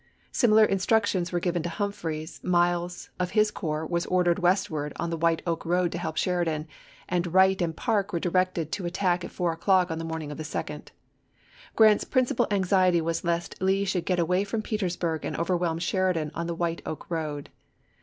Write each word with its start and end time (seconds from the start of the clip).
Similar 0.31 0.65
instructions 0.65 1.31
were 1.31 1.39
given 1.39 1.61
to 1.61 1.69
Humphreys; 1.69 2.43
Miles, 2.43 3.11
of 3.19 3.29
his 3.37 3.51
corps, 3.51 3.85
was 3.85 4.07
ordered 4.07 4.39
westward 4.39 4.93
on 4.95 5.11
the 5.11 5.15
White 5.17 5.43
Oak 5.45 5.63
road 5.63 5.91
to 5.91 5.99
help 5.99 6.17
Sheridan, 6.17 6.67
and 7.07 7.31
Wright 7.31 7.61
and 7.61 7.77
Parke 7.77 8.11
were 8.11 8.19
directed 8.19 8.71
to 8.71 8.87
attack 8.87 9.23
at 9.23 9.29
four 9.29 9.51
o'clock 9.51 9.91
on 9.91 9.99
the 9.99 10.03
morning 10.03 10.31
of 10.31 10.39
the 10.39 10.43
2d. 10.43 10.87
Grant's 11.75 12.03
principal 12.05 12.47
anxiety 12.49 12.99
was 12.99 13.19
April, 13.19 13.31
lsea 13.31 13.33
lest 13.35 13.61
Lee 13.61 13.85
should 13.85 14.05
get 14.07 14.17
away 14.17 14.43
from 14.43 14.63
Petersburg 14.63 15.23
and 15.23 15.35
overwhelm 15.37 15.77
Sheridan 15.77 16.31
on 16.33 16.47
the 16.47 16.55
White 16.55 16.81
Oak 16.83 17.05
road. 17.11 17.51